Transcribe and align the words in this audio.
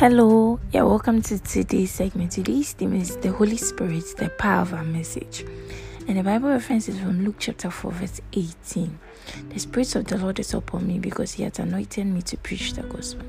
Hello, 0.00 0.58
yeah, 0.72 0.80
welcome 0.80 1.20
to 1.20 1.38
today's 1.38 1.90
segment. 1.90 2.32
Today's 2.32 2.72
theme 2.72 2.94
is 2.94 3.18
the 3.18 3.32
Holy 3.32 3.58
Spirit, 3.58 4.02
the 4.16 4.30
power 4.30 4.62
of 4.62 4.72
our 4.72 4.82
message. 4.82 5.44
And 6.08 6.16
the 6.16 6.22
Bible 6.22 6.48
reference 6.48 6.88
is 6.88 6.98
from 6.98 7.22
Luke 7.22 7.34
chapter 7.38 7.70
4, 7.70 7.92
verse 7.92 8.22
18. 8.32 8.98
The 9.50 9.58
Spirit 9.58 9.94
of 9.96 10.06
the 10.06 10.16
Lord 10.16 10.38
is 10.38 10.54
upon 10.54 10.86
me 10.86 10.98
because 10.98 11.32
He 11.32 11.42
has 11.42 11.58
anointed 11.58 12.06
me 12.06 12.22
to 12.22 12.38
preach 12.38 12.72
the 12.72 12.82
gospel. 12.84 13.26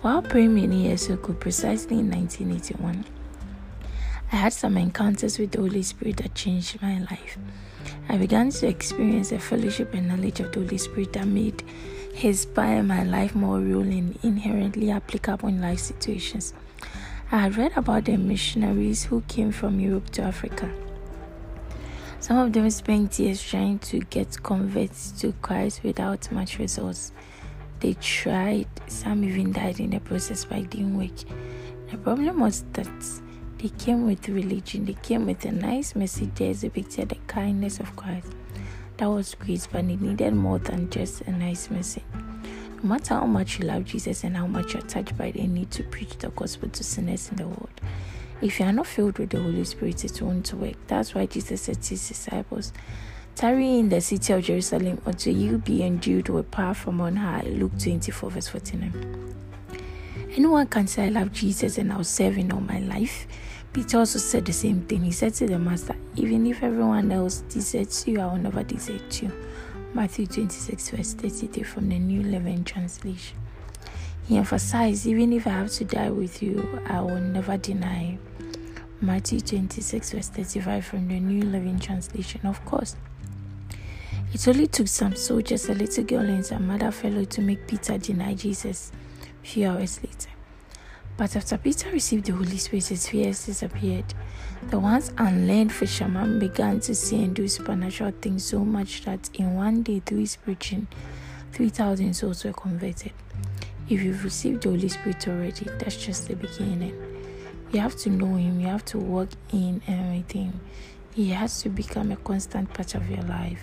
While 0.00 0.22
praying 0.22 0.56
many 0.56 0.88
years 0.88 1.08
ago, 1.08 1.34
precisely 1.34 2.00
in 2.00 2.10
1981, 2.10 3.04
I 4.32 4.36
had 4.36 4.54
some 4.54 4.78
encounters 4.78 5.38
with 5.38 5.50
the 5.50 5.58
Holy 5.58 5.82
Spirit 5.82 6.16
that 6.16 6.34
changed 6.34 6.80
my 6.80 7.00
life. 7.00 7.36
I 8.08 8.16
began 8.16 8.48
to 8.48 8.66
experience 8.66 9.30
a 9.30 9.38
fellowship 9.38 9.92
and 9.92 10.08
knowledge 10.08 10.40
of 10.40 10.52
the 10.52 10.60
Holy 10.60 10.78
Spirit 10.78 11.12
that 11.12 11.26
made 11.26 11.62
His 12.14 12.46
power 12.46 12.82
my 12.82 13.04
life 13.04 13.34
more 13.34 13.58
real 13.58 13.82
and 13.82 14.18
inherently 14.22 14.90
applicable 14.90 15.50
in 15.50 15.60
life 15.60 15.80
situations. 15.80 16.54
I 17.30 17.40
had 17.40 17.58
read 17.58 17.72
about 17.76 18.06
the 18.06 18.16
missionaries 18.16 19.04
who 19.04 19.20
came 19.28 19.52
from 19.52 19.78
Europe 19.78 20.08
to 20.12 20.22
Africa. 20.22 20.72
Some 22.18 22.38
of 22.38 22.54
them 22.54 22.70
spent 22.70 23.18
years 23.18 23.42
trying 23.42 23.80
to 23.80 23.98
get 24.00 24.42
converts 24.42 25.12
to 25.20 25.32
Christ 25.42 25.82
without 25.84 26.32
much 26.32 26.58
results. 26.58 27.12
They 27.80 27.94
tried, 28.00 28.68
some 28.86 29.24
even 29.24 29.52
died 29.52 29.78
in 29.78 29.90
the 29.90 30.00
process, 30.00 30.46
but 30.46 30.56
it 30.56 30.70
didn't 30.70 30.96
work. 30.96 31.18
The 31.90 31.98
problem 31.98 32.40
was 32.40 32.64
that 32.72 32.86
they 33.62 33.68
came 33.68 34.06
with 34.08 34.28
religion, 34.28 34.86
they 34.86 34.94
came 34.94 35.24
with 35.24 35.44
a 35.44 35.52
nice 35.52 35.94
message 35.94 36.34
that 36.34 36.60
depicted 36.60 37.10
the 37.10 37.18
kindness 37.28 37.78
of 37.78 37.94
Christ. 37.94 38.26
That 38.96 39.06
was 39.06 39.36
great, 39.36 39.68
but 39.70 39.84
it 39.84 40.00
needed 40.00 40.34
more 40.34 40.58
than 40.58 40.90
just 40.90 41.20
a 41.22 41.30
nice 41.30 41.70
message. 41.70 42.02
No 42.82 42.88
matter 42.88 43.14
how 43.14 43.26
much 43.26 43.60
you 43.60 43.66
love 43.66 43.84
Jesus 43.84 44.24
and 44.24 44.36
how 44.36 44.48
much 44.48 44.74
you're 44.74 44.82
touched 44.82 45.16
by 45.16 45.30
the 45.30 45.46
need 45.46 45.70
to 45.70 45.84
preach 45.84 46.18
the 46.18 46.30
gospel 46.30 46.70
to 46.70 46.82
sinners 46.82 47.30
in 47.30 47.36
the 47.36 47.46
world, 47.46 47.80
if 48.40 48.58
you 48.58 48.66
are 48.66 48.72
not 48.72 48.88
filled 48.88 49.20
with 49.20 49.30
the 49.30 49.40
Holy 49.40 49.62
Spirit, 49.62 50.04
it 50.04 50.20
won't 50.20 50.52
work. 50.54 50.74
That's 50.88 51.14
why 51.14 51.26
Jesus 51.26 51.62
said 51.62 51.80
to 51.82 51.90
his 51.90 52.08
disciples, 52.08 52.72
Tarry 53.36 53.78
in 53.78 53.90
the 53.90 54.00
city 54.00 54.32
of 54.32 54.42
Jerusalem 54.42 55.00
until 55.06 55.36
you 55.36 55.58
be 55.58 55.84
endued 55.84 56.28
with 56.30 56.50
power 56.50 56.74
from 56.74 57.00
on 57.00 57.14
high. 57.14 57.42
Luke 57.46 57.78
24, 57.78 58.28
verse 58.28 58.48
49. 58.48 59.34
Anyone 60.34 60.66
can 60.66 60.88
say, 60.88 61.04
I 61.04 61.08
love 61.10 61.30
Jesus 61.30 61.78
and 61.78 61.92
I'll 61.92 62.02
serve 62.02 62.34
him 62.34 62.50
all 62.52 62.60
my 62.60 62.80
life. 62.80 63.28
Peter 63.72 63.98
also 63.98 64.18
said 64.18 64.44
the 64.44 64.52
same 64.52 64.82
thing. 64.82 65.02
He 65.02 65.12
said 65.12 65.32
to 65.34 65.46
the 65.46 65.58
master, 65.58 65.96
Even 66.16 66.46
if 66.46 66.62
everyone 66.62 67.10
else 67.10 67.38
deserts 67.48 68.06
you, 68.06 68.20
I 68.20 68.26
will 68.26 68.36
never 68.36 68.62
desert 68.62 69.22
you. 69.22 69.32
Matthew 69.94 70.26
26, 70.26 70.90
verse 70.90 71.14
33 71.14 71.62
from 71.62 71.88
the 71.88 71.98
New 71.98 72.22
Living 72.22 72.64
Translation. 72.64 73.38
He 74.28 74.36
emphasized, 74.36 75.06
Even 75.06 75.32
if 75.32 75.46
I 75.46 75.50
have 75.50 75.70
to 75.72 75.84
die 75.84 76.10
with 76.10 76.42
you, 76.42 76.80
I 76.86 77.00
will 77.00 77.20
never 77.20 77.56
deny. 77.56 78.18
Matthew 79.00 79.40
26, 79.40 80.12
verse 80.12 80.28
35 80.28 80.84
from 80.84 81.08
the 81.08 81.18
New 81.18 81.42
Living 81.42 81.78
Translation. 81.78 82.42
Of 82.44 82.62
course, 82.66 82.94
it 84.34 84.46
only 84.48 84.66
took 84.66 84.88
some 84.88 85.16
soldiers, 85.16 85.68
a 85.70 85.74
little 85.74 86.04
girl, 86.04 86.20
and 86.20 86.44
some 86.44 86.70
other 86.70 86.90
fellow 86.90 87.24
to 87.24 87.40
make 87.40 87.66
Peter 87.66 87.96
deny 87.96 88.34
Jesus 88.34 88.92
a 89.42 89.46
few 89.46 89.66
hours 89.68 89.98
later. 90.02 90.30
But 91.16 91.36
after 91.36 91.58
Peter 91.58 91.90
received 91.90 92.26
the 92.26 92.32
Holy 92.32 92.56
Spirit, 92.56 92.86
his 92.86 93.08
fears 93.08 93.46
disappeared. 93.46 94.14
The 94.70 94.78
once 94.78 95.12
unlearned 95.18 95.72
fisherman 95.72 96.38
began 96.38 96.80
to 96.80 96.94
see 96.94 97.22
and 97.22 97.34
do 97.34 97.46
supernatural 97.48 98.12
things 98.20 98.44
so 98.44 98.64
much 98.64 99.04
that 99.04 99.30
in 99.34 99.54
one 99.54 99.82
day, 99.82 100.00
through 100.00 100.20
his 100.20 100.36
preaching, 100.36 100.86
3,000 101.52 102.14
souls 102.14 102.44
were 102.44 102.52
converted. 102.52 103.12
If 103.88 104.02
you've 104.02 104.24
received 104.24 104.62
the 104.62 104.70
Holy 104.70 104.88
Spirit 104.88 105.28
already, 105.28 105.66
that's 105.78 105.96
just 105.96 106.28
the 106.28 106.34
beginning. 106.34 106.94
You 107.72 107.80
have 107.80 107.96
to 107.96 108.10
know 108.10 108.34
Him, 108.36 108.60
you 108.60 108.66
have 108.66 108.84
to 108.86 108.98
walk 108.98 109.30
in 109.52 109.82
everything. 109.88 110.60
He 111.14 111.30
has 111.30 111.62
to 111.62 111.68
become 111.68 112.12
a 112.12 112.16
constant 112.16 112.72
part 112.72 112.94
of 112.94 113.08
your 113.10 113.22
life. 113.22 113.62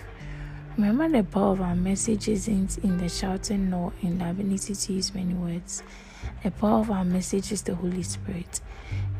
Remember, 0.76 1.08
the 1.08 1.24
power 1.24 1.52
of 1.52 1.60
our 1.60 1.74
message 1.74 2.28
isn't 2.28 2.78
in 2.78 2.98
the 2.98 3.08
shouting 3.08 3.70
nor 3.70 3.92
in 4.02 4.18
the 4.18 4.30
ability 4.30 4.74
to 4.74 4.92
use 4.92 5.14
many 5.14 5.34
words. 5.34 5.82
The 6.42 6.50
power 6.50 6.80
of 6.80 6.90
our 6.90 7.04
message 7.04 7.52
is 7.52 7.62
the 7.62 7.74
Holy 7.74 8.02
Spirit. 8.02 8.60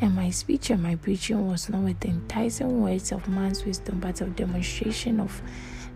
And 0.00 0.14
my 0.14 0.30
speech 0.30 0.70
and 0.70 0.82
my 0.82 0.96
preaching 0.96 1.46
was 1.46 1.68
not 1.68 1.82
with 1.82 2.04
enticing 2.04 2.82
words 2.82 3.12
of 3.12 3.28
man's 3.28 3.64
wisdom, 3.64 4.00
but 4.00 4.20
of 4.20 4.36
demonstration 4.36 5.20
of 5.20 5.42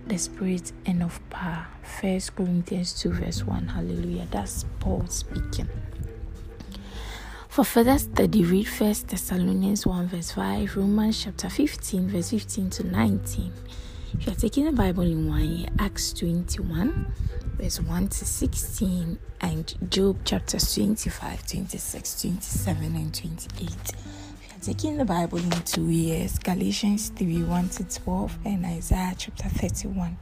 the 0.06 0.18
Spirit 0.18 0.72
and 0.84 1.02
of 1.02 1.18
power. 1.30 1.66
First 1.82 2.36
Corinthians 2.36 2.92
2, 3.00 3.12
verse 3.12 3.44
1. 3.44 3.68
Hallelujah. 3.68 4.26
That's 4.30 4.64
Paul 4.80 5.06
speaking. 5.08 5.68
For 7.48 7.64
further 7.64 7.98
study, 7.98 8.44
read 8.44 8.66
First 8.66 9.08
Thessalonians 9.08 9.86
1, 9.86 10.08
verse 10.08 10.32
5, 10.32 10.76
Romans 10.76 11.22
chapter 11.22 11.48
15, 11.48 12.08
verse 12.08 12.30
15 12.30 12.70
to 12.70 12.84
19. 12.84 13.52
If 14.14 14.26
you 14.26 14.32
are 14.32 14.36
taking 14.36 14.64
the 14.64 14.72
Bible 14.72 15.04
in 15.04 15.28
one 15.28 15.44
year, 15.44 15.68
Acts 15.78 16.12
21, 16.12 17.06
verse 17.54 17.80
1 17.80 18.08
to 18.08 18.24
16, 18.24 19.18
and 19.40 19.90
Job 19.90 20.24
chapters 20.24 20.74
25, 20.74 21.46
26, 21.46 22.22
27, 22.22 22.96
and 22.96 23.14
28. 23.14 23.60
We 23.60 24.56
are 24.56 24.60
taking 24.60 24.96
the 24.96 25.04
Bible 25.04 25.38
in 25.38 25.50
two 25.62 25.88
years, 25.90 26.38
Galatians 26.38 27.10
3, 27.10 27.44
1 27.44 27.68
to 27.70 27.84
12, 27.84 28.38
and 28.44 28.66
Isaiah 28.66 29.14
chapter 29.16 29.48
31. 29.48 30.16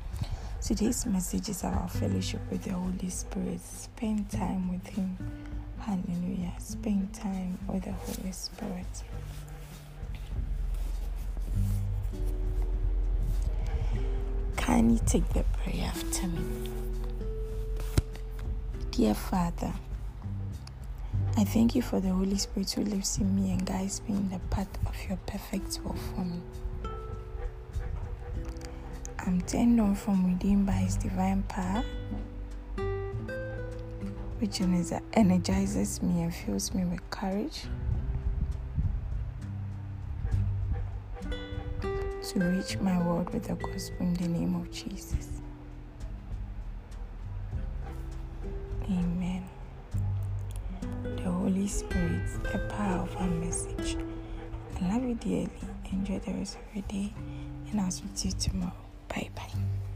Today's 0.60 1.06
message 1.06 1.48
is 1.48 1.64
about 1.64 1.90
fellowship 1.90 2.40
with 2.50 2.62
the 2.64 2.72
Holy 2.72 3.08
Spirit. 3.08 3.60
Spend 3.60 4.30
time 4.30 4.70
with 4.70 4.86
Him. 4.86 5.16
Hallelujah. 5.80 6.52
Spend 6.58 7.12
time 7.14 7.58
with 7.66 7.84
the 7.84 7.92
Holy 7.92 8.32
Spirit. 8.32 9.02
Can 14.56 14.90
you 14.90 15.00
take 15.04 15.28
the 15.30 15.44
prayer 15.64 15.86
after 15.86 16.28
me? 16.28 16.71
Dear 18.92 19.14
Father, 19.14 19.72
I 21.38 21.44
thank 21.44 21.74
you 21.74 21.80
for 21.80 21.98
the 21.98 22.10
Holy 22.10 22.36
Spirit 22.36 22.70
who 22.72 22.82
lives 22.82 23.16
in 23.16 23.34
me 23.34 23.50
and 23.50 23.64
guides 23.64 24.02
me 24.06 24.16
in 24.16 24.28
the 24.28 24.38
path 24.50 24.68
of 24.86 24.94
your 25.08 25.16
perfect 25.26 25.80
will 25.82 25.94
for 25.94 26.20
me. 26.20 26.42
I'm 29.20 29.40
turned 29.40 29.80
on 29.80 29.94
from 29.94 30.30
within 30.30 30.66
by 30.66 30.72
His 30.72 30.96
divine 30.96 31.42
power, 31.44 31.82
which 34.40 34.60
energizes 34.60 36.02
me 36.02 36.24
and 36.24 36.34
fills 36.34 36.74
me 36.74 36.84
with 36.84 37.08
courage 37.08 37.62
to 41.80 42.38
reach 42.38 42.78
my 42.78 43.02
world 43.06 43.32
with 43.32 43.44
the 43.44 43.54
gospel 43.54 43.96
in 44.00 44.12
the 44.14 44.28
name 44.28 44.54
of 44.54 44.70
Jesus. 44.70 45.40
Holy 51.62 51.70
Spirit, 51.70 52.42
the 52.50 52.58
power 52.74 53.02
of 53.02 53.40
message. 53.40 53.96
I 54.80 54.92
love 54.92 55.04
you 55.04 55.14
dearly. 55.14 55.48
Enjoy 55.92 56.18
the 56.18 56.32
rest 56.32 56.56
of 56.56 56.74
your 56.74 56.82
day, 56.88 57.14
and 57.70 57.80
I'll 57.80 57.88
speak 57.88 58.16
to 58.16 58.28
you 58.28 58.34
tomorrow. 58.34 58.72
Bye 59.06 59.30
bye. 59.36 59.91